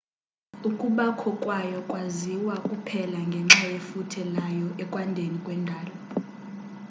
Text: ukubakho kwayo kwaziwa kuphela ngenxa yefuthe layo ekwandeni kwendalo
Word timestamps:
ukubakho 0.69 1.29
kwayo 1.41 1.79
kwaziwa 1.89 2.55
kuphela 2.67 3.19
ngenxa 3.27 3.65
yefuthe 3.73 4.21
layo 4.35 4.67
ekwandeni 4.83 5.37
kwendalo 5.45 5.93